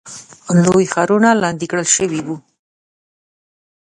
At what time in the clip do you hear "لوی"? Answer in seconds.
0.63-0.85